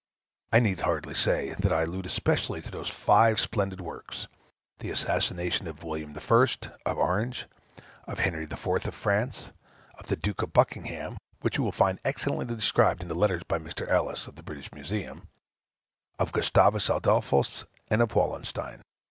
I 0.51 0.59
need 0.59 0.81
hardly 0.81 1.13
say, 1.13 1.53
that 1.59 1.71
I 1.71 1.83
allude 1.83 2.07
especially 2.07 2.59
to 2.63 2.71
those 2.71 2.89
five 2.89 3.39
splendid 3.39 3.79
works, 3.81 4.27
the 4.79 4.89
assassinations 4.89 5.69
of 5.69 5.83
William 5.83 6.17
I, 6.17 6.47
of 6.87 6.97
Orange, 6.97 7.45
of 8.07 8.17
Henry 8.17 8.45
IV., 8.45 8.65
of 8.67 8.95
France, 8.95 9.51
of 9.99 10.07
the 10.07 10.15
Duke 10.15 10.41
of 10.41 10.53
Buckingham, 10.53 11.17
(which 11.41 11.59
you 11.59 11.63
will 11.63 11.71
find 11.71 11.99
excellently 12.03 12.47
described 12.47 13.03
in 13.03 13.09
the 13.09 13.13
letters 13.13 13.43
published 13.43 13.77
by 13.77 13.83
Mr. 13.83 13.87
Ellis, 13.87 14.25
of 14.25 14.37
the 14.37 14.41
British 14.41 14.71
Museum,) 14.73 15.27
of 16.17 16.31
Gustavus 16.31 16.89
Adolphus, 16.89 17.65
and 17.91 18.01
of 18.01 18.15
Wallenstein. 18.15 18.81